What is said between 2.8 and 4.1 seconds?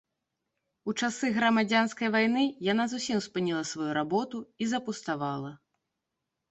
зусім спыніла сваю